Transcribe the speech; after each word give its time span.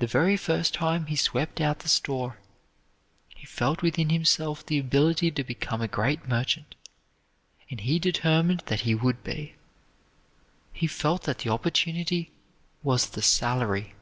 The 0.00 0.08
very 0.08 0.36
first 0.36 0.74
time 0.74 1.06
he 1.06 1.14
swept 1.14 1.60
out 1.60 1.78
the 1.78 1.88
store, 1.88 2.38
he 3.36 3.46
felt 3.46 3.80
within 3.80 4.08
him 4.10 4.22
the 4.24 4.78
ability 4.80 5.30
to 5.30 5.44
become 5.44 5.80
a 5.80 5.86
great 5.86 6.26
merchant, 6.26 6.74
and 7.70 7.80
he 7.80 8.00
determined 8.00 8.64
that 8.66 8.80
he 8.80 8.96
would 8.96 9.22
be. 9.22 9.54
He 10.72 10.88
felt 10.88 11.22
that 11.22 11.38
the 11.38 11.50
opportunity 11.50 12.32
was 12.82 13.10
the 13.10 13.22
salary. 13.22 13.94